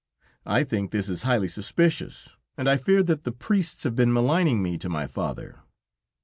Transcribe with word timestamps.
I 0.47 0.63
think 0.63 0.89
this 0.89 1.09
is 1.09 1.21
highly 1.21 1.47
suspicious, 1.47 2.35
and 2.57 2.67
I 2.67 2.77
fear 2.77 3.03
that 3.03 3.23
the 3.23 3.31
priests 3.31 3.83
have 3.83 3.93
been 3.93 4.11
maligning 4.11 4.63
me 4.63 4.79
to 4.79 4.89
my 4.89 5.05
father. 5.05 5.59